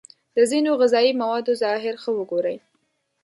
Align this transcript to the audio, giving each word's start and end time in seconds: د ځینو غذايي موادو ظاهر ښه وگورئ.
د 0.35 0.37
ځینو 0.51 0.71
غذايي 0.81 1.11
موادو 1.21 1.53
ظاهر 1.63 1.95
ښه 2.03 2.11
وگورئ. 2.17 2.57